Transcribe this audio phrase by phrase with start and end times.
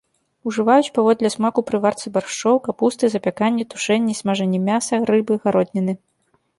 [0.51, 5.93] Ужываюць паводле смаку пры варцы баршчоў, капусты, запяканні, тушэнні і смажанні мяса, рыбы, гародніны.